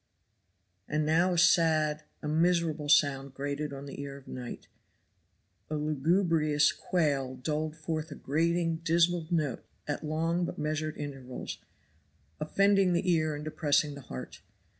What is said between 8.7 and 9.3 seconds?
dismal